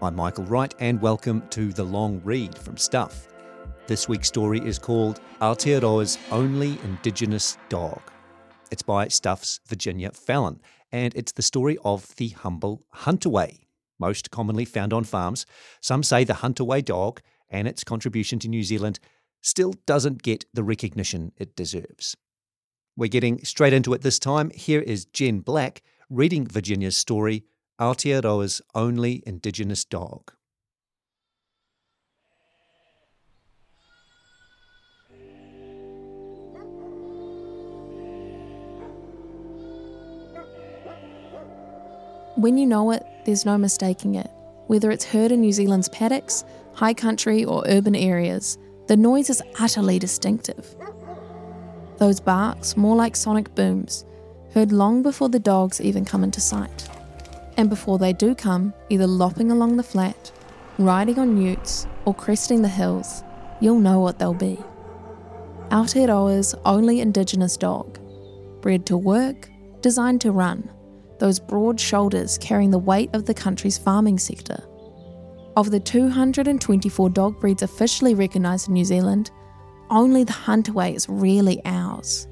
I'm 0.00 0.14
Michael 0.14 0.44
Wright, 0.44 0.72
and 0.78 1.02
welcome 1.02 1.42
to 1.48 1.72
The 1.72 1.82
Long 1.82 2.20
Read 2.22 2.56
from 2.56 2.76
Stuff. 2.76 3.26
This 3.88 4.08
week's 4.08 4.28
story 4.28 4.60
is 4.60 4.78
called 4.78 5.20
Aotearoa's 5.40 6.18
Only 6.30 6.78
Indigenous 6.84 7.58
Dog. 7.68 8.00
It's 8.70 8.82
by 8.82 9.08
Stuff's 9.08 9.58
Virginia 9.66 10.12
Fallon, 10.12 10.60
and 10.92 11.12
it's 11.16 11.32
the 11.32 11.42
story 11.42 11.78
of 11.84 12.14
the 12.14 12.28
humble 12.28 12.84
Huntaway, 12.94 13.58
most 13.98 14.30
commonly 14.30 14.64
found 14.64 14.92
on 14.92 15.02
farms. 15.02 15.46
Some 15.80 16.04
say 16.04 16.22
the 16.22 16.34
Huntaway 16.34 16.84
dog 16.84 17.20
and 17.50 17.66
its 17.66 17.82
contribution 17.82 18.38
to 18.38 18.48
New 18.48 18.62
Zealand 18.62 19.00
still 19.40 19.74
doesn't 19.84 20.22
get 20.22 20.44
the 20.54 20.62
recognition 20.62 21.32
it 21.38 21.56
deserves. 21.56 22.16
We're 22.96 23.08
getting 23.08 23.44
straight 23.44 23.72
into 23.72 23.94
it 23.94 24.02
this 24.02 24.20
time. 24.20 24.50
Here 24.50 24.80
is 24.80 25.06
Jen 25.06 25.40
Black 25.40 25.82
reading 26.08 26.46
Virginia's 26.46 26.96
story 26.96 27.46
Aotearoa's 27.80 28.60
only 28.74 29.22
indigenous 29.24 29.84
dog. 29.84 30.32
When 42.34 42.58
you 42.58 42.66
know 42.66 42.90
it, 42.90 43.04
there's 43.24 43.44
no 43.44 43.56
mistaking 43.56 44.16
it. 44.16 44.28
Whether 44.66 44.90
it's 44.90 45.04
heard 45.04 45.30
in 45.30 45.40
New 45.40 45.52
Zealand's 45.52 45.88
paddocks, 45.88 46.44
high 46.74 46.94
country, 46.94 47.44
or 47.44 47.62
urban 47.66 47.94
areas, 47.94 48.58
the 48.88 48.96
noise 48.96 49.30
is 49.30 49.42
utterly 49.60 50.00
distinctive. 50.00 50.74
Those 51.98 52.18
barks, 52.18 52.76
more 52.76 52.96
like 52.96 53.14
sonic 53.14 53.54
booms, 53.54 54.04
heard 54.52 54.72
long 54.72 55.02
before 55.02 55.28
the 55.28 55.38
dogs 55.38 55.80
even 55.80 56.04
come 56.04 56.24
into 56.24 56.40
sight. 56.40 56.88
And 57.58 57.68
before 57.68 57.98
they 57.98 58.12
do 58.12 58.36
come, 58.36 58.72
either 58.88 59.08
lopping 59.08 59.50
along 59.50 59.76
the 59.76 59.82
flat, 59.82 60.30
riding 60.78 61.18
on 61.18 61.42
utes, 61.42 61.88
or 62.04 62.14
cresting 62.14 62.62
the 62.62 62.68
hills, 62.68 63.24
you'll 63.60 63.80
know 63.80 63.98
what 63.98 64.20
they'll 64.20 64.32
be. 64.32 64.56
Aotearoa's 65.70 66.54
only 66.64 67.00
indigenous 67.00 67.56
dog, 67.56 67.98
bred 68.62 68.86
to 68.86 68.96
work, 68.96 69.50
designed 69.80 70.20
to 70.20 70.30
run, 70.30 70.70
those 71.18 71.40
broad 71.40 71.80
shoulders 71.80 72.38
carrying 72.38 72.70
the 72.70 72.78
weight 72.78 73.10
of 73.12 73.26
the 73.26 73.34
country's 73.34 73.76
farming 73.76 74.20
sector. 74.20 74.62
Of 75.56 75.72
the 75.72 75.80
224 75.80 77.10
dog 77.10 77.40
breeds 77.40 77.62
officially 77.62 78.14
recognised 78.14 78.68
in 78.68 78.74
New 78.74 78.84
Zealand, 78.84 79.32
only 79.90 80.22
the 80.22 80.32
Huntaway 80.32 80.94
is 80.94 81.08
really 81.08 81.60
ours. 81.64 82.28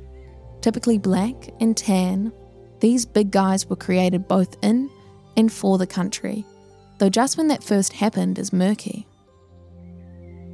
Typically 0.60 0.98
black 0.98 1.48
and 1.58 1.76
tan, 1.76 2.32
these 2.78 3.04
big 3.04 3.32
guys 3.32 3.68
were 3.68 3.74
created 3.74 4.28
both 4.28 4.56
in 4.62 4.88
and 5.36 5.52
for 5.52 5.78
the 5.78 5.86
country, 5.86 6.44
though 6.98 7.08
just 7.08 7.36
when 7.36 7.48
that 7.48 7.62
first 7.62 7.92
happened 7.92 8.38
is 8.38 8.52
murky. 8.52 9.06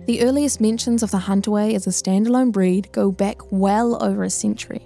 The 0.06 0.22
earliest 0.22 0.61
mentions 0.61 1.02
of 1.02 1.12
the 1.12 1.19
Huntaway 1.19 1.75
as 1.75 1.86
a 1.86 1.91
standalone 1.91 2.50
breed 2.50 2.91
go 2.92 3.12
back 3.12 3.38
well 3.53 4.03
over 4.03 4.25
a 4.25 4.30
century. 4.30 4.83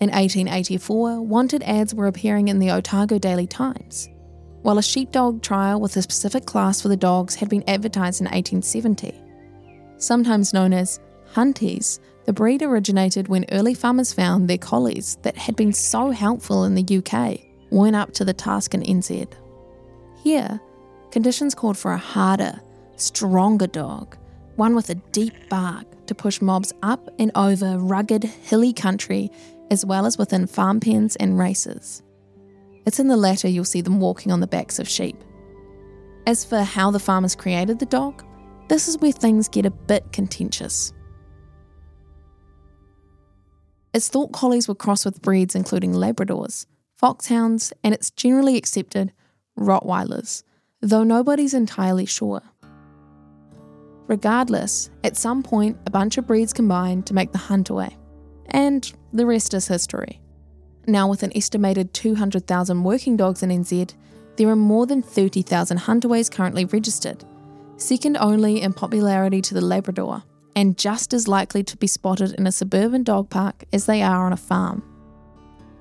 In 0.00 0.10
1884, 0.10 1.20
wanted 1.22 1.62
ads 1.64 1.94
were 1.94 2.06
appearing 2.06 2.48
in 2.48 2.58
the 2.58 2.70
Otago 2.70 3.18
Daily 3.18 3.46
Times, 3.46 4.08
while 4.62 4.78
a 4.78 4.82
sheepdog 4.82 5.42
trial 5.42 5.80
with 5.80 5.96
a 5.96 6.02
specific 6.02 6.46
class 6.46 6.80
for 6.80 6.88
the 6.88 6.96
dogs 6.96 7.34
had 7.34 7.48
been 7.48 7.64
advertised 7.68 8.20
in 8.20 8.26
1870. 8.26 9.12
Sometimes 9.98 10.52
known 10.52 10.72
as 10.72 11.00
Hunties, 11.32 11.98
the 12.24 12.32
breed 12.32 12.62
originated 12.62 13.26
when 13.26 13.46
early 13.50 13.74
farmers 13.74 14.12
found 14.12 14.48
their 14.48 14.58
collies 14.58 15.18
that 15.22 15.36
had 15.36 15.56
been 15.56 15.72
so 15.72 16.10
helpful 16.10 16.64
in 16.64 16.74
the 16.74 16.98
UK 16.98 17.51
weren't 17.72 17.96
up 17.96 18.12
to 18.12 18.24
the 18.24 18.34
task 18.34 18.74
in 18.74 18.82
NZ. 18.82 19.32
Here, 20.22 20.60
conditions 21.10 21.54
called 21.54 21.78
for 21.78 21.92
a 21.92 21.98
harder, 21.98 22.60
stronger 22.96 23.66
dog, 23.66 24.16
one 24.56 24.74
with 24.74 24.90
a 24.90 24.94
deep 24.94 25.34
bark 25.48 25.86
to 26.06 26.14
push 26.14 26.40
mobs 26.40 26.72
up 26.82 27.08
and 27.18 27.32
over 27.34 27.78
rugged, 27.78 28.24
hilly 28.24 28.72
country 28.72 29.30
as 29.70 29.86
well 29.86 30.04
as 30.04 30.18
within 30.18 30.46
farm 30.46 30.80
pens 30.80 31.16
and 31.16 31.38
races. 31.38 32.02
It's 32.84 33.00
in 33.00 33.08
the 33.08 33.16
latter 33.16 33.48
you'll 33.48 33.64
see 33.64 33.80
them 33.80 34.00
walking 34.00 34.30
on 34.30 34.40
the 34.40 34.46
backs 34.46 34.78
of 34.78 34.88
sheep. 34.88 35.16
As 36.26 36.44
for 36.44 36.60
how 36.60 36.90
the 36.90 37.00
farmers 37.00 37.34
created 37.34 37.78
the 37.78 37.86
dog, 37.86 38.22
this 38.68 38.86
is 38.86 38.98
where 38.98 39.12
things 39.12 39.48
get 39.48 39.66
a 39.66 39.70
bit 39.70 40.12
contentious. 40.12 40.92
It's 43.94 44.08
thought 44.08 44.32
collies 44.32 44.68
were 44.68 44.74
crossed 44.74 45.04
with 45.04 45.22
breeds 45.22 45.54
including 45.54 45.92
Labradors, 45.92 46.66
foxhounds, 47.02 47.72
and 47.82 47.92
it's 47.92 48.12
generally 48.12 48.56
accepted 48.56 49.12
Rottweilers, 49.58 50.44
though 50.80 51.02
nobody's 51.02 51.52
entirely 51.52 52.06
sure. 52.06 52.42
Regardless, 54.06 54.88
at 55.02 55.16
some 55.16 55.42
point, 55.42 55.76
a 55.84 55.90
bunch 55.90 56.16
of 56.16 56.28
breeds 56.28 56.52
combined 56.52 57.04
to 57.06 57.14
make 57.14 57.32
the 57.32 57.38
Huntaway, 57.38 57.96
and 58.46 58.92
the 59.12 59.26
rest 59.26 59.52
is 59.52 59.66
history. 59.66 60.20
Now, 60.86 61.08
with 61.10 61.24
an 61.24 61.32
estimated 61.36 61.92
200,000 61.92 62.84
working 62.84 63.16
dogs 63.16 63.42
in 63.42 63.50
NZ, 63.50 63.94
there 64.36 64.48
are 64.48 64.56
more 64.56 64.86
than 64.86 65.02
30,000 65.02 65.78
Huntaways 65.78 66.30
currently 66.30 66.66
registered, 66.66 67.24
second 67.78 68.16
only 68.16 68.62
in 68.62 68.72
popularity 68.72 69.42
to 69.42 69.54
the 69.54 69.60
Labrador, 69.60 70.22
and 70.54 70.78
just 70.78 71.12
as 71.12 71.26
likely 71.26 71.64
to 71.64 71.76
be 71.76 71.88
spotted 71.88 72.32
in 72.38 72.46
a 72.46 72.52
suburban 72.52 73.02
dog 73.02 73.28
park 73.28 73.64
as 73.72 73.86
they 73.86 74.02
are 74.02 74.24
on 74.24 74.32
a 74.32 74.36
farm. 74.36 74.84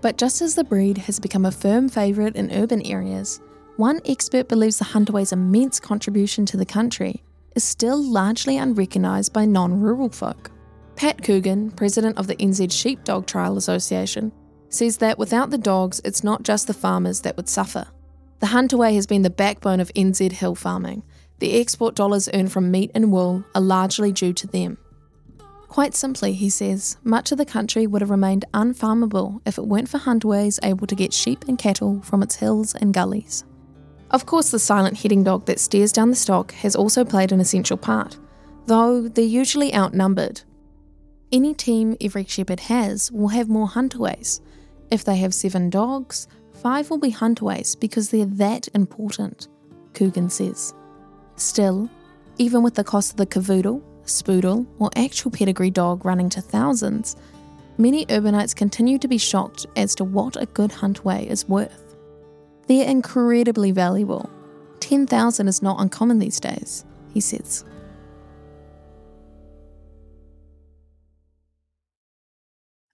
But 0.01 0.17
just 0.17 0.41
as 0.41 0.55
the 0.55 0.63
breed 0.63 0.97
has 0.97 1.19
become 1.19 1.45
a 1.45 1.51
firm 1.51 1.87
favourite 1.87 2.35
in 2.35 2.51
urban 2.51 2.81
areas, 2.85 3.39
one 3.77 4.01
expert 4.05 4.47
believes 4.47 4.79
the 4.79 4.85
Huntaway's 4.85 5.31
immense 5.31 5.79
contribution 5.79 6.45
to 6.47 6.57
the 6.57 6.65
country 6.65 7.23
is 7.55 7.63
still 7.63 8.01
largely 8.01 8.57
unrecognised 8.57 9.33
by 9.33 9.45
non 9.45 9.79
rural 9.79 10.09
folk. 10.09 10.51
Pat 10.95 11.23
Coogan, 11.23 11.71
president 11.71 12.17
of 12.17 12.27
the 12.27 12.35
NZ 12.35 12.71
Sheepdog 12.71 13.25
Trial 13.25 13.57
Association, 13.57 14.31
says 14.69 14.97
that 14.97 15.17
without 15.17 15.49
the 15.49 15.57
dogs, 15.57 16.01
it's 16.03 16.23
not 16.23 16.43
just 16.43 16.67
the 16.67 16.73
farmers 16.73 17.21
that 17.21 17.37
would 17.37 17.49
suffer. 17.49 17.87
The 18.39 18.47
Huntaway 18.47 18.95
has 18.95 19.05
been 19.05 19.21
the 19.21 19.29
backbone 19.29 19.79
of 19.79 19.93
NZ 19.93 20.31
hill 20.31 20.55
farming. 20.55 21.03
The 21.39 21.59
export 21.59 21.95
dollars 21.95 22.29
earned 22.33 22.51
from 22.51 22.71
meat 22.71 22.91
and 22.95 23.11
wool 23.11 23.43
are 23.53 23.61
largely 23.61 24.11
due 24.11 24.33
to 24.33 24.47
them. 24.47 24.77
Quite 25.71 25.95
simply, 25.95 26.33
he 26.33 26.49
says, 26.49 26.97
much 27.01 27.31
of 27.31 27.37
the 27.37 27.45
country 27.45 27.87
would 27.87 28.01
have 28.01 28.09
remained 28.09 28.43
unfarmable 28.53 29.39
if 29.45 29.57
it 29.57 29.65
weren't 29.65 29.87
for 29.87 29.99
Huntaways 29.99 30.59
able 30.63 30.85
to 30.85 30.95
get 30.95 31.13
sheep 31.13 31.45
and 31.47 31.57
cattle 31.57 32.01
from 32.01 32.21
its 32.21 32.35
hills 32.35 32.75
and 32.75 32.93
gullies. 32.93 33.45
Of 34.09 34.25
course, 34.25 34.51
the 34.51 34.59
silent 34.59 34.97
heading 34.97 35.23
dog 35.23 35.45
that 35.45 35.61
stares 35.61 35.93
down 35.93 36.09
the 36.09 36.17
stock 36.17 36.51
has 36.55 36.75
also 36.75 37.05
played 37.05 37.31
an 37.31 37.39
essential 37.39 37.77
part, 37.77 38.19
though 38.65 39.07
they're 39.07 39.23
usually 39.23 39.73
outnumbered. 39.73 40.41
Any 41.31 41.53
team 41.53 41.95
every 42.01 42.25
shepherd 42.25 42.59
has 42.59 43.09
will 43.09 43.29
have 43.29 43.47
more 43.47 43.69
Huntaways. 43.69 44.41
If 44.91 45.05
they 45.05 45.15
have 45.19 45.33
seven 45.33 45.69
dogs, 45.69 46.27
five 46.51 46.89
will 46.89 46.99
be 46.99 47.13
Huntaways 47.13 47.79
because 47.79 48.09
they're 48.09 48.25
that 48.25 48.67
important, 48.73 49.47
Coogan 49.93 50.29
says. 50.29 50.73
Still, 51.37 51.89
even 52.37 52.61
with 52.61 52.75
the 52.75 52.83
cost 52.83 53.11
of 53.11 53.17
the 53.17 53.25
cavoodle, 53.25 53.81
spoodle, 54.05 54.65
or 54.79 54.89
actual 54.95 55.31
pedigree 55.31 55.69
dog 55.69 56.05
running 56.05 56.29
to 56.29 56.41
thousands, 56.41 57.15
many 57.77 58.05
urbanites 58.07 58.55
continue 58.55 58.97
to 58.99 59.07
be 59.07 59.17
shocked 59.17 59.65
as 59.75 59.95
to 59.95 60.03
what 60.03 60.35
a 60.35 60.45
good 60.45 60.71
Huntaway 60.71 61.27
is 61.27 61.47
worth. 61.47 61.95
They're 62.67 62.87
incredibly 62.87 63.71
valuable. 63.71 64.29
10,000 64.79 65.47
is 65.47 65.61
not 65.61 65.79
uncommon 65.79 66.19
these 66.19 66.39
days, 66.39 66.85
he 67.13 67.19
says. 67.19 67.65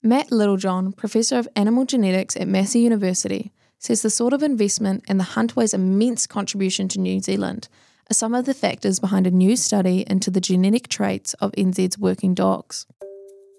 Matt 0.02 0.30
Littlejohn, 0.30 0.92
professor 0.92 1.38
of 1.38 1.48
animal 1.56 1.84
genetics 1.84 2.36
at 2.36 2.48
Massey 2.48 2.80
University, 2.80 3.52
says 3.78 4.02
the 4.02 4.10
sort 4.10 4.32
of 4.32 4.42
investment 4.42 5.04
and 5.08 5.18
the 5.20 5.24
Huntaway's 5.24 5.74
immense 5.74 6.26
contribution 6.26 6.88
to 6.88 7.00
New 7.00 7.20
Zealand 7.20 7.68
are 8.10 8.14
some 8.14 8.34
of 8.34 8.46
the 8.46 8.54
factors 8.54 8.98
behind 8.98 9.26
a 9.26 9.30
new 9.30 9.56
study 9.56 10.04
into 10.06 10.30
the 10.30 10.40
genetic 10.40 10.88
traits 10.88 11.34
of 11.34 11.52
NZ's 11.52 11.98
working 11.98 12.34
dogs. 12.34 12.86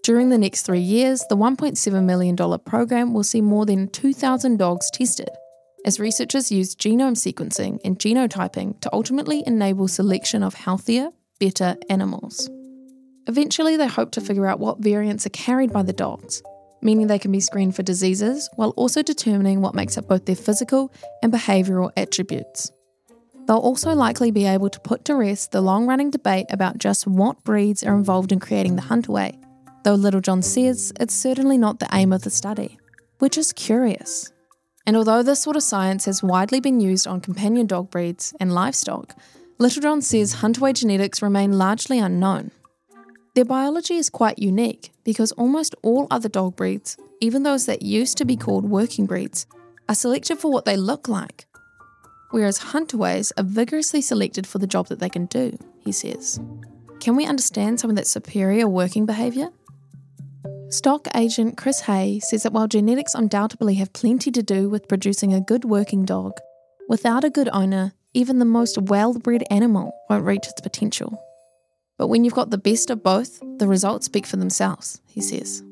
During 0.03 0.29
the 0.29 0.37
next 0.37 0.63
three 0.63 0.79
years, 0.79 1.23
the 1.29 1.37
$1.7 1.37 2.03
million 2.03 2.35
program 2.59 3.13
will 3.13 3.23
see 3.23 3.41
more 3.41 3.65
than 3.65 3.89
2,000 3.89 4.57
dogs 4.57 4.89
tested. 4.91 5.29
as 5.85 5.99
researchers 5.99 6.51
use 6.51 6.75
genome 6.75 7.15
sequencing 7.15 7.79
and 7.85 7.97
genotyping 7.99 8.79
to 8.81 8.89
ultimately 8.93 9.43
enable 9.45 9.87
selection 9.87 10.43
of 10.43 10.53
healthier, 10.53 11.09
better 11.39 11.77
animals. 11.89 12.49
Eventually, 13.27 13.77
they 13.77 13.87
hope 13.87 14.11
to 14.11 14.21
figure 14.21 14.47
out 14.47 14.59
what 14.59 14.79
variants 14.79 15.25
are 15.25 15.31
carried 15.31 15.71
by 15.71 15.83
the 15.83 15.93
dogs, 15.93 16.41
meaning 16.81 17.07
they 17.07 17.19
can 17.19 17.31
be 17.31 17.39
screened 17.39 17.75
for 17.75 17.83
diseases 17.83 18.49
while 18.55 18.71
also 18.71 19.01
determining 19.01 19.61
what 19.61 19.75
makes 19.75 19.97
up 19.97 20.07
both 20.07 20.25
their 20.25 20.35
physical 20.35 20.91
and 21.21 21.31
behavioural 21.31 21.91
attributes. 21.95 22.71
They'll 23.49 23.57
also 23.57 23.95
likely 23.95 24.29
be 24.29 24.45
able 24.45 24.69
to 24.69 24.79
put 24.79 25.05
to 25.05 25.15
rest 25.15 25.51
the 25.53 25.59
long 25.59 25.87
running 25.87 26.11
debate 26.11 26.45
about 26.51 26.77
just 26.77 27.07
what 27.07 27.43
breeds 27.43 27.83
are 27.83 27.95
involved 27.95 28.31
in 28.31 28.39
creating 28.39 28.75
the 28.75 28.83
Huntaway, 28.83 29.41
though 29.83 29.95
Littlejohn 29.95 30.43
says 30.43 30.93
it's 30.99 31.15
certainly 31.15 31.57
not 31.57 31.79
the 31.79 31.89
aim 31.91 32.13
of 32.13 32.21
the 32.21 32.29
study. 32.29 32.77
We're 33.19 33.29
just 33.29 33.55
curious. 33.55 34.31
And 34.85 34.95
although 34.95 35.23
this 35.23 35.41
sort 35.41 35.55
of 35.55 35.63
science 35.63 36.05
has 36.05 36.21
widely 36.21 36.59
been 36.59 36.79
used 36.79 37.07
on 37.07 37.21
companion 37.21 37.65
dog 37.65 37.89
breeds 37.89 38.35
and 38.39 38.53
livestock, 38.53 39.15
Littlejohn 39.57 40.03
says 40.03 40.35
Huntaway 40.35 40.75
genetics 40.75 41.23
remain 41.23 41.53
largely 41.53 41.97
unknown. 41.97 42.51
Their 43.33 43.45
biology 43.45 43.95
is 43.95 44.11
quite 44.11 44.37
unique 44.37 44.91
because 45.03 45.31
almost 45.31 45.73
all 45.81 46.05
other 46.11 46.29
dog 46.29 46.55
breeds, 46.55 46.97
even 47.19 47.41
those 47.41 47.65
that 47.65 47.81
used 47.81 48.15
to 48.19 48.25
be 48.25 48.37
called 48.37 48.65
working 48.65 49.07
breeds, 49.07 49.47
are 49.87 49.95
selected 49.95 50.37
for 50.37 50.51
what 50.51 50.65
they 50.65 50.77
look 50.77 51.07
like 51.07 51.47
whereas 52.31 52.59
Huntaways 52.59 53.31
are 53.37 53.43
vigorously 53.43 54.01
selected 54.01 54.45
for 54.45 54.59
the 54.59 54.67
job 54.67 54.87
that 54.87 54.99
they 54.99 55.09
can 55.09 55.25
do, 55.25 55.57
he 55.79 55.91
says. 55.91 56.39
Can 56.99 57.15
we 57.15 57.25
understand 57.25 57.79
some 57.79 57.89
of 57.89 57.95
that 57.95 58.07
superior 58.07 58.67
working 58.67 59.05
behaviour? 59.05 59.49
Stock 60.69 61.07
agent 61.15 61.57
Chris 61.57 61.81
Hay 61.81 62.19
says 62.19 62.43
that 62.43 62.53
while 62.53 62.67
genetics 62.67 63.15
undoubtedly 63.15 63.75
have 63.75 63.91
plenty 63.93 64.29
to 64.31 64.43
do 64.43 64.69
with 64.69 64.87
producing 64.87 65.33
a 65.33 65.41
good 65.41 65.65
working 65.65 66.05
dog, 66.05 66.33
without 66.87 67.23
a 67.23 67.29
good 67.29 67.49
owner, 67.51 67.93
even 68.13 68.39
the 68.39 68.45
most 68.45 68.77
well 68.77 69.13
bred 69.17 69.43
animal 69.49 69.91
won't 70.09 70.25
reach 70.25 70.47
its 70.47 70.61
potential. 70.61 71.23
But 71.97 72.07
when 72.07 72.23
you've 72.23 72.35
got 72.35 72.49
the 72.49 72.57
best 72.57 72.89
of 72.89 73.03
both, 73.03 73.41
the 73.57 73.67
results 73.67 74.05
speak 74.05 74.25
for 74.25 74.37
themselves, 74.37 75.01
he 75.07 75.21
says. 75.21 75.63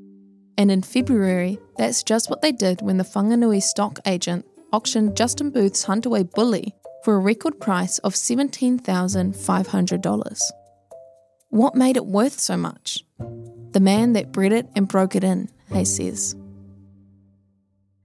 And 0.58 0.72
in 0.72 0.82
February, 0.82 1.60
that's 1.78 2.02
just 2.02 2.30
what 2.30 2.42
they 2.42 2.52
did 2.52 2.82
when 2.82 2.98
the 2.98 3.04
Whanganui 3.04 3.62
stock 3.62 4.00
agent 4.06 4.46
auctioned 4.74 5.16
Justin 5.16 5.50
Booth's 5.50 5.86
Huntaway 5.86 6.30
Bully 6.34 6.76
for 7.04 7.16
a 7.16 7.20
record 7.20 7.60
price 7.60 7.98
of 8.00 8.14
$17,500. 8.14 10.42
What 11.50 11.76
made 11.76 11.96
it 11.96 12.06
worth 12.06 12.38
so 12.40 12.58
much? 12.58 13.06
The 13.72 13.80
man 13.80 14.14
that 14.14 14.32
bred 14.32 14.54
it 14.54 14.68
and 14.76 14.88
broke 14.88 15.16
it 15.16 15.24
in, 15.24 15.50
Hay 15.70 15.86
says. 15.86 16.36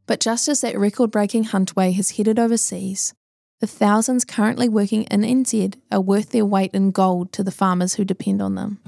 But 0.07 0.21
just 0.21 0.49
as 0.49 0.61
that 0.61 0.79
record 0.79 1.11
breaking 1.11 1.47
Huntaway 1.47 1.95
has 1.95 2.11
headed 2.13 2.39
overseas, 2.39 3.15
the 3.61 3.67
thousands 3.67 4.25
currently 4.25 4.69
working 4.69 5.05
in 5.05 5.23
NZ 5.23 5.77
are 5.91 6.01
worth 6.01 6.31
their 6.31 6.45
weight 6.45 6.73
in 6.75 6.91
gold 6.91 7.33
to 7.33 7.45
the 7.45 7.51
farmers 7.51 7.95
who 7.95 8.05
depend 8.05 8.43
on 8.43 8.57
them. 8.57 8.79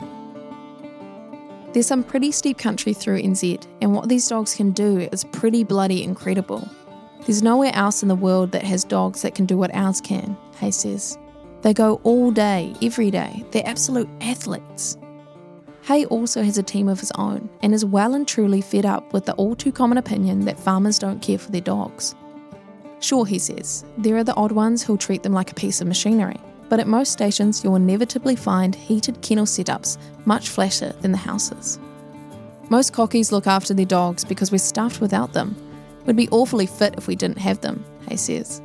There's 1.72 1.86
some 1.86 2.04
pretty 2.04 2.30
steep 2.30 2.58
country 2.58 2.92
through 2.92 3.22
NZ, 3.22 3.66
and 3.80 3.94
what 3.94 4.08
these 4.08 4.28
dogs 4.28 4.54
can 4.54 4.70
do 4.70 5.08
is 5.12 5.24
pretty 5.24 5.64
bloody 5.64 6.04
incredible. 6.04 6.68
There's 7.24 7.42
nowhere 7.42 7.74
else 7.74 8.02
in 8.02 8.08
the 8.08 8.14
world 8.14 8.52
that 8.52 8.64
has 8.64 8.84
dogs 8.84 9.22
that 9.22 9.34
can 9.34 9.46
do 9.46 9.56
what 9.56 9.74
ours 9.74 10.00
can, 10.00 10.36
Hay 10.58 10.70
says. 10.70 11.18
They 11.62 11.72
go 11.72 11.98
all 12.02 12.30
day, 12.30 12.74
every 12.82 13.10
day. 13.10 13.42
They're 13.50 13.66
absolute 13.66 14.08
athletes. 14.20 14.98
Hay 15.84 16.04
also 16.06 16.42
has 16.42 16.58
a 16.58 16.62
team 16.62 16.88
of 16.88 17.00
his 17.00 17.12
own 17.16 17.48
and 17.62 17.72
is 17.72 17.84
well 17.84 18.14
and 18.14 18.28
truly 18.28 18.60
fed 18.60 18.84
up 18.84 19.12
with 19.14 19.24
the 19.24 19.32
all 19.34 19.54
too 19.54 19.72
common 19.72 19.96
opinion 19.96 20.44
that 20.44 20.60
farmers 20.60 20.98
don't 20.98 21.22
care 21.22 21.38
for 21.38 21.50
their 21.50 21.62
dogs. 21.62 22.14
Sure, 23.00 23.24
he 23.24 23.38
says, 23.38 23.84
there 23.98 24.16
are 24.16 24.24
the 24.24 24.34
odd 24.34 24.52
ones 24.52 24.82
who'll 24.82 24.96
treat 24.96 25.22
them 25.22 25.32
like 25.32 25.50
a 25.50 25.54
piece 25.54 25.80
of 25.80 25.86
machinery, 25.86 26.38
but 26.68 26.80
at 26.80 26.86
most 26.86 27.12
stations 27.12 27.62
you'll 27.62 27.76
inevitably 27.76 28.36
find 28.36 28.74
heated 28.74 29.20
kennel 29.20 29.46
setups 29.46 29.98
much 30.24 30.48
flashier 30.48 30.98
than 31.00 31.12
the 31.12 31.18
houses. 31.18 31.78
Most 32.70 32.92
cockies 32.94 33.32
look 33.32 33.46
after 33.46 33.74
their 33.74 33.84
dogs 33.84 34.24
because 34.24 34.50
we're 34.50 34.58
stuffed 34.58 35.02
without 35.02 35.34
them, 35.34 35.54
would 36.06 36.16
be 36.16 36.28
awfully 36.30 36.66
fit 36.66 36.94
if 36.96 37.06
we 37.06 37.16
didn't 37.16 37.38
have 37.38 37.60
them, 37.60 37.84
Hay 38.08 38.16
says. 38.16 38.60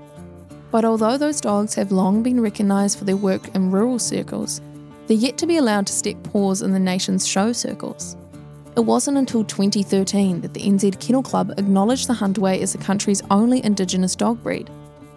But 0.72 0.86
although 0.86 1.18
those 1.18 1.42
dogs 1.42 1.74
have 1.76 1.92
long 1.92 2.22
been 2.22 2.42
recognised 2.42 2.98
for 2.98 3.06
their 3.06 3.18
work 3.18 3.56
in 3.56 3.72
rural 3.72 4.00
circles, 4.00 4.62
they're 5.08 5.18
yet 5.18 5.38
to 5.40 5.48
be 5.48 5.58
allowed 5.58 5.88
to 5.88 5.94
step 5.94 6.22
paws 6.24 6.62
in 6.62 6.72
the 6.72 6.80
nation's 6.80 7.28
show 7.28 7.52
circles. 7.52 8.16
It 8.78 8.82
wasn't 8.82 9.18
until 9.18 9.44
2013 9.44 10.42
that 10.42 10.54
the 10.54 10.62
NZ 10.62 11.00
Kennel 11.00 11.24
Club 11.24 11.54
acknowledged 11.58 12.08
the 12.08 12.14
Huntaway 12.14 12.62
as 12.62 12.74
the 12.74 12.78
country's 12.78 13.24
only 13.32 13.64
Indigenous 13.66 14.16
dog 14.16 14.42
breed, 14.44 14.70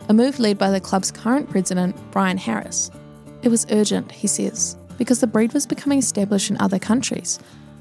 a 0.08 0.14
move 0.14 0.40
led 0.40 0.58
by 0.58 0.70
the 0.70 0.80
club's 0.80 1.10
current 1.10 1.50
president, 1.50 1.94
Brian 2.10 2.38
Harris. 2.38 2.90
It 3.42 3.50
was 3.50 3.66
urgent, 3.70 4.10
he 4.10 4.26
says, 4.26 4.76
because 4.96 5.20
the 5.20 5.26
breed 5.26 5.52
was 5.52 5.66
becoming 5.66 5.98
established 5.98 6.50
in 6.50 6.60
other 6.60 6.78
countries, 6.78 7.38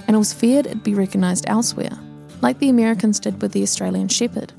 and 0.08 0.16
it 0.16 0.20
was 0.20 0.34
feared 0.34 0.66
it'd 0.66 0.84
be 0.84 0.94
recognised 0.94 1.46
elsewhere 1.48 1.98
like 2.42 2.60
the 2.60 2.70
Americans 2.70 3.20
did 3.20 3.42
with 3.42 3.52
the 3.52 3.64
Australian 3.64 4.08
Shepherd. 4.08 4.52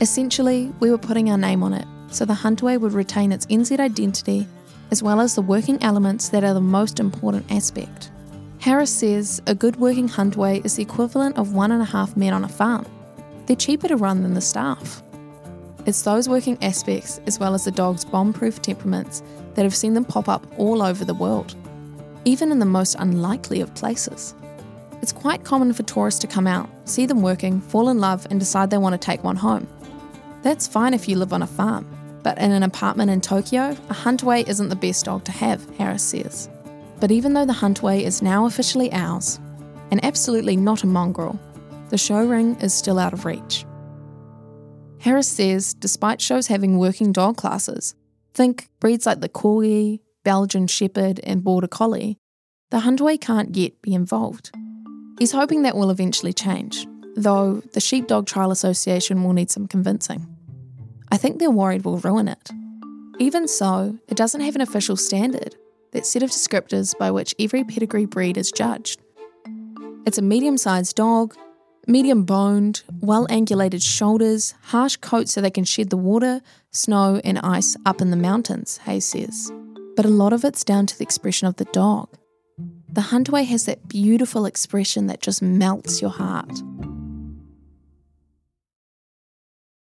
Essentially, 0.00 0.72
we 0.80 0.90
were 0.90 0.98
putting 0.98 1.30
our 1.30 1.38
name 1.38 1.62
on 1.62 1.72
it, 1.74 1.86
so 2.10 2.24
the 2.24 2.34
Huntaway 2.34 2.80
would 2.80 2.92
retain 2.92 3.32
its 3.32 3.46
NZ 3.46 3.78
identity 3.78 4.46
as 4.90 5.02
well 5.02 5.20
as 5.20 5.34
the 5.34 5.42
working 5.42 5.82
elements 5.82 6.28
that 6.30 6.44
are 6.44 6.54
the 6.54 6.60
most 6.60 7.00
important 7.00 7.50
aspect. 7.50 8.10
Harris 8.58 8.92
says 8.92 9.40
a 9.46 9.54
good 9.54 9.76
working 9.76 10.08
Huntaway 10.08 10.64
is 10.64 10.76
the 10.76 10.82
equivalent 10.82 11.38
of 11.38 11.54
one 11.54 11.72
and 11.72 11.80
a 11.80 11.86
half 11.86 12.16
men 12.16 12.34
on 12.34 12.44
a 12.44 12.48
farm. 12.48 12.84
They're 13.46 13.56
cheaper 13.56 13.88
to 13.88 13.96
run 13.96 14.22
than 14.22 14.34
the 14.34 14.40
staff. 14.40 15.02
It's 15.86 16.02
those 16.02 16.28
working 16.28 16.58
aspects, 16.62 17.20
as 17.26 17.38
well 17.38 17.54
as 17.54 17.64
the 17.64 17.70
dog's 17.70 18.04
bomb 18.04 18.32
proof 18.32 18.60
temperaments, 18.60 19.22
that 19.54 19.62
have 19.62 19.74
seen 19.74 19.94
them 19.94 20.04
pop 20.04 20.28
up 20.28 20.46
all 20.58 20.82
over 20.82 21.04
the 21.04 21.14
world, 21.14 21.56
even 22.24 22.52
in 22.52 22.58
the 22.58 22.66
most 22.66 22.96
unlikely 22.98 23.60
of 23.60 23.74
places. 23.74 24.34
It's 25.02 25.12
quite 25.12 25.44
common 25.44 25.72
for 25.72 25.82
tourists 25.82 26.20
to 26.20 26.26
come 26.26 26.46
out, 26.46 26.68
see 26.84 27.06
them 27.06 27.22
working, 27.22 27.60
fall 27.60 27.88
in 27.88 27.98
love, 27.98 28.26
and 28.30 28.38
decide 28.38 28.70
they 28.70 28.78
want 28.78 28.92
to 28.92 29.06
take 29.06 29.24
one 29.24 29.36
home. 29.36 29.66
That's 30.42 30.66
fine 30.66 30.94
if 30.94 31.08
you 31.08 31.16
live 31.16 31.32
on 31.32 31.42
a 31.42 31.46
farm, 31.46 31.86
but 32.22 32.38
in 32.38 32.52
an 32.52 32.62
apartment 32.62 33.10
in 33.10 33.20
Tokyo, 33.20 33.70
a 33.70 33.94
Huntaway 33.94 34.46
isn't 34.46 34.68
the 34.68 34.76
best 34.76 35.06
dog 35.06 35.24
to 35.24 35.32
have, 35.32 35.68
Harris 35.76 36.02
says. 36.02 36.50
But 36.98 37.10
even 37.10 37.32
though 37.32 37.46
the 37.46 37.52
Huntaway 37.52 38.02
is 38.02 38.20
now 38.20 38.44
officially 38.44 38.92
ours, 38.92 39.40
and 39.90 40.04
absolutely 40.04 40.56
not 40.56 40.84
a 40.84 40.86
mongrel, 40.86 41.38
the 41.88 41.98
show 41.98 42.24
ring 42.24 42.56
is 42.60 42.74
still 42.74 42.98
out 42.98 43.12
of 43.12 43.24
reach. 43.24 43.64
Harris 44.98 45.28
says, 45.28 45.72
despite 45.72 46.20
shows 46.20 46.46
having 46.46 46.78
working 46.78 47.10
dog 47.10 47.38
classes, 47.38 47.94
think 48.34 48.68
breeds 48.80 49.06
like 49.06 49.20
the 49.20 49.30
Corgi, 49.30 50.00
Belgian 50.24 50.66
Shepherd, 50.66 51.20
and 51.24 51.42
Border 51.42 51.68
Collie, 51.68 52.18
the 52.70 52.80
Huntaway 52.80 53.18
can't 53.18 53.56
yet 53.56 53.80
be 53.80 53.94
involved. 53.94 54.52
He's 55.20 55.32
hoping 55.32 55.62
that 55.62 55.76
will 55.76 55.90
eventually 55.90 56.32
change, 56.32 56.86
though 57.14 57.62
the 57.74 57.80
Sheepdog 57.80 58.26
Trial 58.26 58.50
Association 58.50 59.22
will 59.22 59.34
need 59.34 59.50
some 59.50 59.68
convincing. 59.68 60.26
I 61.12 61.18
think 61.18 61.38
they're 61.38 61.50
worried 61.50 61.84
we'll 61.84 61.98
ruin 61.98 62.26
it. 62.26 62.50
Even 63.18 63.46
so, 63.46 63.98
it 64.08 64.16
doesn't 64.16 64.40
have 64.40 64.54
an 64.54 64.62
official 64.62 64.96
standard, 64.96 65.56
that 65.92 66.06
set 66.06 66.22
of 66.22 66.30
descriptors 66.30 66.96
by 66.96 67.10
which 67.10 67.34
every 67.38 67.64
pedigree 67.64 68.06
breed 68.06 68.38
is 68.38 68.50
judged. 68.50 68.98
It's 70.06 70.16
a 70.16 70.22
medium 70.22 70.56
sized 70.56 70.96
dog, 70.96 71.36
medium 71.86 72.24
boned, 72.24 72.82
well 73.02 73.26
angulated 73.26 73.82
shoulders, 73.82 74.54
harsh 74.62 74.96
coat 74.96 75.28
so 75.28 75.42
they 75.42 75.50
can 75.50 75.64
shed 75.64 75.90
the 75.90 75.98
water, 75.98 76.40
snow, 76.70 77.20
and 77.24 77.38
ice 77.40 77.76
up 77.84 78.00
in 78.00 78.10
the 78.10 78.16
mountains, 78.16 78.78
Hayes 78.86 79.04
says. 79.04 79.52
But 79.96 80.06
a 80.06 80.08
lot 80.08 80.32
of 80.32 80.46
it's 80.46 80.64
down 80.64 80.86
to 80.86 80.96
the 80.96 81.04
expression 81.04 81.46
of 81.46 81.56
the 81.56 81.66
dog. 81.66 82.08
The 82.92 83.02
Huntaway 83.02 83.46
has 83.46 83.66
that 83.66 83.86
beautiful 83.86 84.46
expression 84.46 85.06
that 85.06 85.22
just 85.22 85.42
melts 85.42 86.00
your 86.00 86.10
heart. 86.10 86.50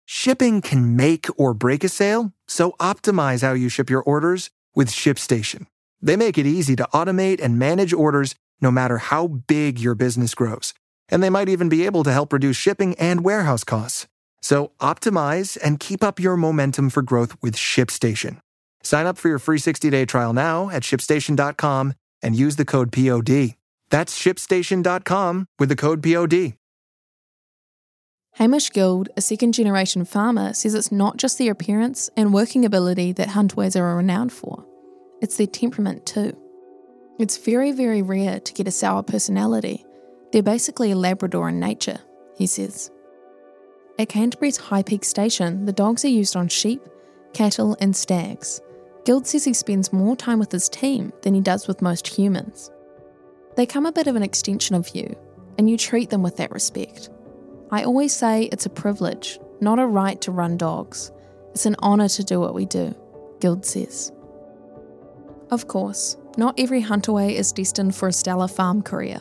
Shipping 0.05 0.61
can 0.61 0.95
make 0.95 1.27
or 1.37 1.53
break 1.53 1.83
a 1.83 1.89
sale, 1.89 2.31
so 2.47 2.75
optimize 2.79 3.41
how 3.41 3.51
you 3.51 3.67
ship 3.67 3.89
your 3.89 4.03
orders 4.03 4.51
with 4.73 4.89
ShipStation. 4.89 5.67
They 6.01 6.15
make 6.15 6.37
it 6.37 6.45
easy 6.45 6.77
to 6.77 6.87
automate 6.93 7.41
and 7.41 7.59
manage 7.59 7.91
orders 7.91 8.35
no 8.61 8.71
matter 8.71 8.99
how 8.99 9.27
big 9.27 9.79
your 9.79 9.95
business 9.95 10.33
grows. 10.33 10.73
And 11.09 11.21
they 11.21 11.29
might 11.29 11.49
even 11.49 11.67
be 11.67 11.85
able 11.85 12.05
to 12.05 12.11
help 12.13 12.31
reduce 12.31 12.55
shipping 12.55 12.95
and 12.95 13.21
warehouse 13.21 13.65
costs. 13.65 14.07
So 14.41 14.71
optimize 14.79 15.57
and 15.61 15.77
keep 15.77 16.05
up 16.05 16.21
your 16.21 16.37
momentum 16.37 16.89
for 16.89 17.01
growth 17.01 17.35
with 17.41 17.57
ShipStation. 17.57 18.39
Sign 18.81 19.05
up 19.05 19.17
for 19.17 19.27
your 19.27 19.39
free 19.39 19.59
60-day 19.59 20.05
trial 20.05 20.31
now 20.31 20.69
at 20.69 20.83
shipstation.com 20.83 21.95
and 22.23 22.35
use 22.35 22.55
the 22.55 22.65
code 22.65 22.91
POD. 22.91 23.55
That's 23.89 24.17
shipstation.com 24.17 25.47
with 25.59 25.69
the 25.69 25.75
code 25.75 26.01
POD. 26.01 26.53
Hamish 28.37 28.71
Guild, 28.71 29.09
a 29.15 29.21
second 29.21 29.51
generation 29.51 30.05
farmer, 30.05 30.53
says 30.53 30.73
it's 30.73 30.91
not 30.91 31.17
just 31.17 31.37
their 31.37 31.51
appearance 31.51 32.09
and 32.17 32.33
working 32.33 32.65
ability 32.65 33.11
that 33.11 33.27
Huntaways 33.27 33.79
are 33.79 33.95
renowned 33.95 34.33
for, 34.33 34.65
it's 35.21 35.37
their 35.37 35.45
temperament 35.45 36.07
too. 36.07 36.35
It's 37.19 37.37
very, 37.37 37.71
very 37.71 38.01
rare 38.01 38.39
to 38.39 38.53
get 38.53 38.67
a 38.67 38.71
sour 38.71 39.03
personality. 39.03 39.85
They're 40.31 40.41
basically 40.41 40.89
a 40.91 40.95
Labrador 40.95 41.49
in 41.49 41.59
nature, 41.59 41.99
he 42.35 42.47
says. 42.47 42.89
At 43.99 44.09
Canterbury's 44.09 44.57
High 44.57 44.81
Peak 44.81 45.05
Station, 45.05 45.65
the 45.65 45.71
dogs 45.71 46.03
are 46.03 46.09
used 46.09 46.35
on 46.35 46.47
sheep, 46.47 46.81
cattle, 47.33 47.77
and 47.79 47.95
stags. 47.95 48.59
Guild 49.05 49.27
says 49.27 49.43
he 49.43 49.53
spends 49.53 49.91
more 49.91 50.15
time 50.15 50.39
with 50.39 50.51
his 50.51 50.69
team 50.69 51.11
than 51.21 51.33
he 51.33 51.41
does 51.41 51.67
with 51.67 51.81
most 51.81 52.07
humans. 52.07 52.71
They 53.55 53.65
come 53.65 53.85
a 53.85 53.91
bit 53.91 54.07
of 54.07 54.15
an 54.15 54.23
extension 54.23 54.75
of 54.75 54.95
you, 54.95 55.15
and 55.57 55.69
you 55.69 55.77
treat 55.77 56.09
them 56.09 56.23
with 56.23 56.37
that 56.37 56.51
respect. 56.51 57.09
I 57.69 57.83
always 57.83 58.13
say 58.13 58.43
it's 58.43 58.65
a 58.65 58.69
privilege, 58.69 59.39
not 59.59 59.79
a 59.79 59.85
right 59.85 60.19
to 60.21 60.31
run 60.31 60.57
dogs. 60.57 61.11
It's 61.51 61.65
an 61.65 61.75
honour 61.83 62.07
to 62.09 62.23
do 62.23 62.39
what 62.39 62.55
we 62.55 62.65
do, 62.65 62.95
Guild 63.39 63.65
says. 63.65 64.11
Of 65.51 65.67
course, 65.67 66.17
not 66.37 66.59
every 66.59 66.81
Huntaway 66.81 67.33
is 67.33 67.51
destined 67.51 67.95
for 67.95 68.07
a 68.07 68.13
stellar 68.13 68.47
farm 68.47 68.81
career. 68.81 69.19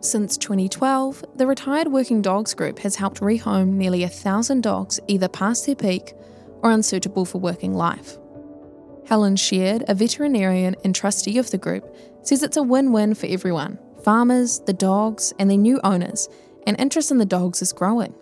Since 0.00 0.38
2012, 0.38 1.24
the 1.36 1.46
Retired 1.46 1.88
Working 1.88 2.22
Dogs 2.22 2.54
Group 2.54 2.78
has 2.80 2.96
helped 2.96 3.20
rehome 3.20 3.74
nearly 3.74 4.02
a 4.02 4.08
thousand 4.08 4.62
dogs 4.62 4.98
either 5.06 5.28
past 5.28 5.66
their 5.66 5.74
peak 5.74 6.14
or 6.62 6.70
unsuitable 6.70 7.24
for 7.24 7.38
working 7.38 7.74
life. 7.74 8.18
Helen 9.06 9.36
Sheard, 9.36 9.84
a 9.88 9.94
veterinarian 9.94 10.74
and 10.84 10.94
trustee 10.94 11.38
of 11.38 11.50
the 11.50 11.58
group, 11.58 11.94
says 12.22 12.42
it's 12.42 12.56
a 12.56 12.62
win 12.62 12.92
win 12.92 13.14
for 13.14 13.26
everyone 13.26 13.78
farmers, 14.02 14.60
the 14.66 14.72
dogs, 14.72 15.32
and 15.38 15.50
their 15.50 15.58
new 15.58 15.80
owners, 15.82 16.28
and 16.64 16.78
interest 16.78 17.10
in 17.10 17.18
the 17.18 17.24
dogs 17.24 17.60
is 17.60 17.72
growing. 17.72 18.14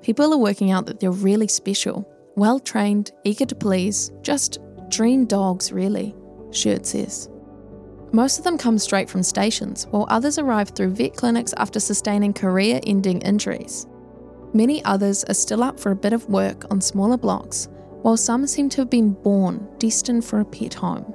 People 0.00 0.32
are 0.32 0.38
working 0.38 0.70
out 0.70 0.86
that 0.86 1.00
they're 1.00 1.10
really 1.10 1.48
special, 1.48 2.08
well 2.34 2.58
trained, 2.58 3.10
eager 3.24 3.44
to 3.44 3.54
please, 3.54 4.10
just 4.22 4.58
dream 4.88 5.26
dogs, 5.26 5.70
really, 5.70 6.14
Sheard 6.50 6.86
says. 6.86 7.28
Most 8.12 8.38
of 8.38 8.44
them 8.44 8.56
come 8.56 8.78
straight 8.78 9.10
from 9.10 9.22
stations, 9.22 9.86
while 9.90 10.06
others 10.08 10.38
arrive 10.38 10.70
through 10.70 10.94
vet 10.94 11.14
clinics 11.14 11.52
after 11.58 11.80
sustaining 11.80 12.32
career 12.32 12.80
ending 12.86 13.20
injuries. 13.20 13.86
Many 14.54 14.82
others 14.84 15.24
are 15.24 15.34
still 15.34 15.62
up 15.62 15.78
for 15.78 15.90
a 15.90 15.96
bit 15.96 16.14
of 16.14 16.28
work 16.30 16.64
on 16.70 16.80
smaller 16.80 17.18
blocks, 17.18 17.68
while 18.06 18.16
some 18.16 18.46
seem 18.46 18.68
to 18.68 18.80
have 18.80 18.88
been 18.88 19.10
born 19.10 19.68
destined 19.78 20.24
for 20.24 20.38
a 20.38 20.44
pet 20.44 20.72
home. 20.72 21.12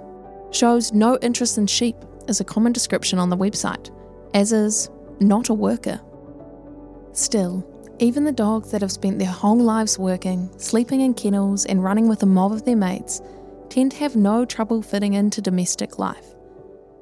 Shows 0.51 0.91
no 0.91 1.17
interest 1.21 1.57
in 1.57 1.65
sheep 1.65 1.95
is 2.27 2.41
a 2.41 2.43
common 2.43 2.73
description 2.73 3.17
on 3.17 3.29
the 3.29 3.37
website, 3.37 3.89
as 4.33 4.51
is 4.51 4.89
not 5.21 5.47
a 5.47 5.53
worker. 5.53 6.01
Still, 7.13 7.65
even 7.99 8.25
the 8.25 8.33
dogs 8.33 8.71
that 8.71 8.81
have 8.81 8.91
spent 8.91 9.19
their 9.19 9.31
whole 9.31 9.57
lives 9.57 9.97
working, 9.97 10.49
sleeping 10.57 10.99
in 10.99 11.13
kennels, 11.13 11.65
and 11.65 11.81
running 11.81 12.09
with 12.09 12.23
a 12.23 12.25
mob 12.25 12.51
of 12.51 12.65
their 12.65 12.75
mates 12.75 13.21
tend 13.69 13.93
to 13.93 13.99
have 13.99 14.17
no 14.17 14.43
trouble 14.43 14.81
fitting 14.81 15.13
into 15.13 15.41
domestic 15.41 15.97
life. 15.97 16.35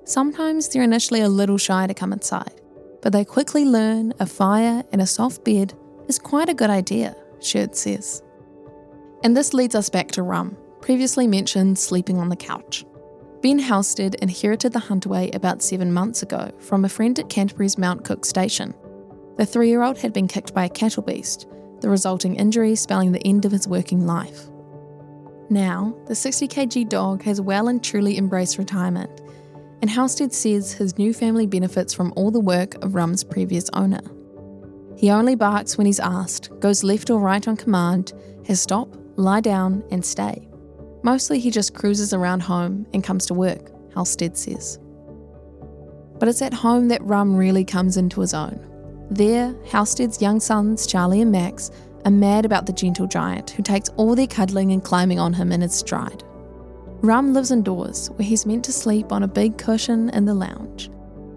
Sometimes 0.03 0.69
they're 0.69 0.84
initially 0.84 1.22
a 1.22 1.29
little 1.29 1.58
shy 1.58 1.88
to 1.88 1.96
come 1.96 2.13
inside, 2.13 2.62
but 3.01 3.12
they 3.12 3.25
quickly 3.25 3.65
learn 3.65 4.13
a 4.19 4.27
fire 4.27 4.84
and 4.91 5.01
a 5.01 5.08
soft 5.08 5.43
bed 5.43 5.74
is 6.08 6.19
quite 6.19 6.48
a 6.48 6.53
good 6.53 6.69
idea, 6.69 7.15
Sheard 7.41 7.75
says. 7.75 8.22
And 9.23 9.35
this 9.35 9.53
leads 9.53 9.75
us 9.75 9.89
back 9.89 10.09
to 10.11 10.23
Rum, 10.23 10.57
previously 10.81 11.27
mentioned 11.27 11.77
sleeping 11.77 12.17
on 12.17 12.29
the 12.29 12.35
couch. 12.35 12.85
Ben 13.41 13.59
Halstead 13.59 14.15
inherited 14.15 14.73
the 14.73 14.79
Huntaway 14.79 15.33
about 15.33 15.61
seven 15.61 15.93
months 15.93 16.23
ago 16.23 16.51
from 16.59 16.83
a 16.83 16.89
friend 16.89 17.17
at 17.19 17.29
Canterbury's 17.29 17.77
Mount 17.77 18.03
Cook 18.03 18.25
station. 18.25 18.73
The 19.38 19.45
three 19.45 19.69
year 19.69 19.83
old 19.83 19.97
had 19.97 20.11
been 20.11 20.27
kicked 20.27 20.53
by 20.53 20.65
a 20.65 20.69
cattle 20.69 21.03
beast, 21.03 21.47
the 21.79 21.89
resulting 21.89 22.35
injury 22.35 22.75
spelling 22.75 23.13
the 23.13 23.25
end 23.25 23.45
of 23.45 23.51
his 23.53 23.67
working 23.67 24.05
life. 24.05 24.47
Now, 25.49 25.95
the 26.05 26.15
60 26.15 26.47
kg 26.47 26.89
dog 26.89 27.23
has 27.23 27.41
well 27.41 27.69
and 27.69 27.83
truly 27.83 28.17
embraced 28.17 28.57
retirement, 28.57 29.21
and 29.81 29.89
Halstead 29.89 30.33
says 30.33 30.73
his 30.73 30.97
new 30.97 31.13
family 31.13 31.47
benefits 31.47 31.93
from 31.93 32.13
all 32.15 32.31
the 32.31 32.39
work 32.39 32.75
of 32.83 32.95
Rum's 32.95 33.23
previous 33.23 33.69
owner. 33.73 34.01
He 34.97 35.09
only 35.09 35.35
barks 35.35 35.77
when 35.77 35.88
he's 35.88 36.01
asked, 36.01 36.49
goes 36.59 36.83
left 36.83 37.09
or 37.09 37.21
right 37.21 37.47
on 37.47 37.55
command, 37.55 38.11
has 38.45 38.61
stop, 38.61 38.93
lie 39.19 39.41
down, 39.41 39.83
and 39.91 40.03
stay. 40.03 40.47
Mostly 41.03 41.39
he 41.39 41.51
just 41.51 41.73
cruises 41.73 42.13
around 42.13 42.41
home 42.41 42.85
and 42.93 43.03
comes 43.03 43.25
to 43.27 43.33
work, 43.33 43.71
Halstead 43.93 44.38
says. 44.38 44.79
But 46.19 46.27
it's 46.27 46.41
at 46.41 46.53
home 46.53 46.89
that 46.89 47.03
Rum 47.03 47.35
really 47.35 47.63
comes 47.63 47.97
into 47.97 48.21
his 48.21 48.33
own. 48.33 48.65
There, 49.09 49.55
Halstead's 49.65 50.21
young 50.21 50.39
sons, 50.39 50.85
Charlie 50.85 51.21
and 51.21 51.31
Max, 51.31 51.71
are 52.05 52.11
mad 52.11 52.45
about 52.45 52.65
the 52.65 52.73
gentle 52.73 53.07
giant 53.07 53.51
who 53.51 53.63
takes 53.63 53.89
all 53.97 54.15
their 54.15 54.27
cuddling 54.27 54.71
and 54.71 54.83
climbing 54.83 55.19
on 55.19 55.33
him 55.33 55.51
in 55.51 55.61
his 55.61 55.73
stride. 55.73 56.23
Rum 57.01 57.33
lives 57.33 57.51
indoors, 57.51 58.09
where 58.11 58.27
he's 58.27 58.45
meant 58.45 58.65
to 58.65 58.73
sleep 58.73 59.11
on 59.11 59.23
a 59.23 59.27
big 59.27 59.57
cushion 59.57 60.09
in 60.09 60.25
the 60.25 60.33
lounge. 60.33 60.91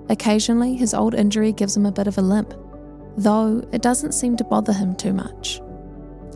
Occasionally, 0.09 0.75
his 0.75 0.93
old 0.93 1.15
injury 1.15 1.53
gives 1.53 1.77
him 1.77 1.87
a 1.87 1.93
bit 1.93 2.09
of 2.09 2.19
a 2.19 2.23
limp, 2.23 2.53
though 3.17 3.67
it 3.73 3.81
doesn't 3.81 4.12
seem 4.12 4.37
to 4.37 4.45
bother 4.45 4.73
him 4.73 4.97
too 4.97 5.12
much. 5.12 5.62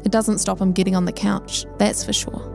It 0.07 0.13
doesn't 0.13 0.39
stop 0.39 0.61
him 0.61 0.71
getting 0.71 0.95
on 0.95 1.05
the 1.05 1.11
couch, 1.11 1.67
that's 1.79 2.05
for 2.05 2.13
sure. 2.13 2.53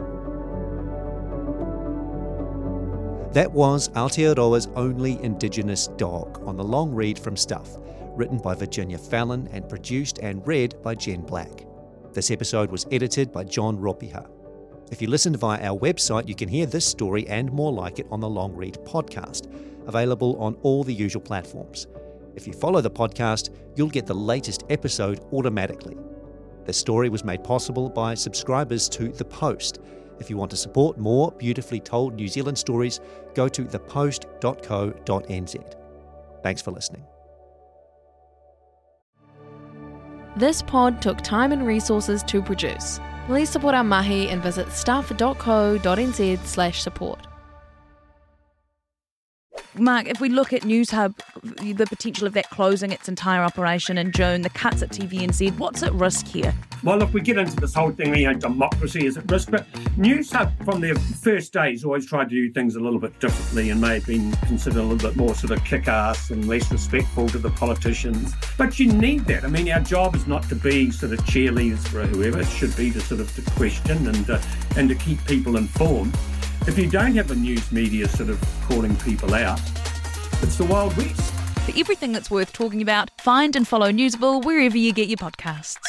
That 3.34 3.52
was 3.52 3.90
Aotearoa's 3.90 4.70
only 4.78 5.22
Indigenous 5.22 5.88
dog 5.88 6.42
on 6.48 6.56
the 6.56 6.64
long 6.64 6.94
read 6.94 7.20
from 7.20 7.36
Stuff, 7.36 7.78
written 8.16 8.38
by 8.38 8.56
Virginia 8.56 8.98
Fallon 8.98 9.50
and 9.52 9.68
produced 9.68 10.20
and 10.20 10.48
read 10.48 10.82
by 10.82 10.96
Jen 10.96 11.24
Black. 11.24 11.66
This 12.14 12.32
episode 12.32 12.72
was 12.72 12.88
edited 12.90 13.34
by 13.34 13.44
John 13.44 13.78
Ropiha. 13.78 14.30
If 14.90 15.02
you 15.02 15.10
listened 15.10 15.38
via 15.38 15.62
our 15.62 15.78
website, 15.78 16.30
you 16.30 16.36
can 16.36 16.48
hear 16.48 16.66
this 16.66 16.86
story 16.86 17.28
and 17.28 17.52
more 17.52 17.74
like 17.74 18.00
it 18.00 18.08
on 18.12 18.22
the 18.22 18.30
Long 18.30 18.56
Read 18.56 18.76
podcast, 18.86 19.52
available 19.88 20.38
on 20.42 20.56
all 20.62 20.86
the 20.86 20.94
usual 20.94 21.22
platforms. 21.22 21.88
If 22.34 22.48
you 22.48 22.54
follow 22.54 22.80
the 22.80 22.90
podcast, 22.90 23.54
you'll 23.76 23.90
get 23.90 24.06
the 24.06 24.16
latest 24.16 24.64
episode 24.70 25.20
automatically. 25.34 25.98
The 26.66 26.74
story 26.74 27.10
was 27.10 27.24
made 27.24 27.44
possible 27.44 27.90
by 27.90 28.14
subscribers 28.14 28.88
to 28.90 29.10
The 29.10 29.26
Post. 29.26 29.80
If 30.20 30.30
you 30.30 30.38
want 30.38 30.52
to 30.52 30.58
support 30.58 31.00
more 31.00 31.32
beautifully 31.32 31.80
told 31.80 32.14
New 32.14 32.28
Zealand 32.28 32.58
stories, 32.58 33.00
go 33.34 33.48
to 33.48 33.64
thepost.co.nz. 33.64 35.76
Thanks 36.44 36.62
for 36.62 36.72
listening. 36.72 37.04
This 40.36 40.62
pod 40.62 41.02
took 41.02 41.22
time 41.22 41.52
and 41.52 41.66
resources 41.66 42.24
to 42.24 42.42
produce. 42.42 43.00
Please 43.26 43.50
support 43.50 43.76
our 43.76 43.84
mahi 43.84 44.30
and 44.30 44.42
visit 44.42 44.72
stuff.co.nz 44.72 46.46
slash 46.46 46.82
support. 46.82 47.28
Mark, 49.82 50.08
if 50.08 50.22
we 50.22 50.30
look 50.30 50.54
at 50.54 50.62
Newshub, 50.62 51.16
the 51.76 51.86
potential 51.88 52.28
of 52.28 52.34
that 52.34 52.50
closing 52.52 52.92
its 52.92 53.10
entire 53.10 53.42
operation 53.42 53.98
in 53.98 54.12
June, 54.12 54.44
the 54.44 54.50
cuts 54.52 54.84
at 54.84 54.90
TVNZ, 54.90 55.58
what's 55.58 55.82
at 55.82 55.92
risk 55.94 56.28
here? 56.28 56.54
Well, 56.84 56.98
look, 56.98 57.14
we 57.14 57.22
get 57.22 57.38
into 57.40 57.56
this 57.56 57.74
whole 57.74 57.92
thing, 57.92 58.16
you 58.16 58.28
know, 58.28 58.34
democracy 58.34 59.08
is 59.08 59.18
at 59.18 59.30
risk, 59.30 59.50
but 59.50 59.68
Newshub 59.98 60.64
from 60.64 60.82
their 60.82 60.94
first 60.96 61.52
days 61.52 61.84
always 61.84 62.06
tried 62.06 62.30
to 62.30 62.36
do 62.36 62.52
things 62.52 62.76
a 62.76 62.80
little 62.80 63.00
bit 63.00 63.20
differently 63.20 63.72
and 63.72 63.82
may 63.82 63.96
have 63.96 64.06
been 64.06 64.32
considered 64.48 64.80
a 64.80 64.84
little 64.84 65.10
bit 65.10 65.18
more 65.18 65.34
sort 65.34 65.52
of 65.52 65.64
kick 65.66 65.88
ass 65.88 66.30
and 66.30 66.48
less 66.48 66.72
respectful 66.72 67.28
to 67.30 67.40
the 67.40 67.50
politicians. 67.50 68.34
But 68.60 68.80
you 68.80 68.92
need 68.94 69.26
that. 69.26 69.44
I 69.44 69.48
mean, 69.48 69.72
our 69.72 69.80
job 69.80 70.16
is 70.16 70.28
not 70.28 70.44
to 70.50 70.56
be 70.56 70.92
sort 70.92 71.14
of 71.14 71.20
cheerleaders 71.22 71.88
for 71.88 72.06
whoever, 72.06 72.42
it 72.42 72.48
should 72.48 72.76
be 72.78 72.92
to 72.92 73.02
sort 73.02 73.20
of 73.20 73.34
to 73.36 73.42
question 73.52 74.08
and, 74.08 74.30
uh, 74.30 74.40
and 74.76 74.90
to 74.90 74.96
keep 74.96 75.26
people 75.26 75.58
informed. 75.58 76.16
If 76.68 76.78
you 76.78 76.88
don't 76.88 77.16
have 77.16 77.32
a 77.32 77.36
news 77.36 77.72
media 77.72 78.08
sort 78.08 78.30
of 78.30 78.40
calling 78.68 78.96
people 78.98 79.34
out, 79.34 79.60
it's 80.44 80.58
the 80.58 80.64
Wild 80.64 80.96
West. 80.96 81.34
For 81.66 81.74
everything 81.76 82.12
that's 82.12 82.30
worth 82.30 82.54
talking 82.54 82.84
about, 82.84 83.10
find 83.20 83.56
and 83.56 83.68
follow 83.68 83.92
Newsable 83.92 84.46
wherever 84.46 84.78
you 84.78 84.94
get 84.94 85.08
your 85.08 85.18
podcasts. 85.18 85.80